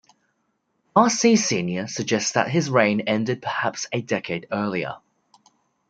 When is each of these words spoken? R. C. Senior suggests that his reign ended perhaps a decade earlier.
R. 0.95 1.11
C. 1.11 1.35
Senior 1.35 1.85
suggests 1.85 2.31
that 2.31 2.49
his 2.49 2.71
reign 2.71 3.01
ended 3.01 3.39
perhaps 3.39 3.85
a 3.91 4.01
decade 4.01 4.47
earlier. 4.51 4.95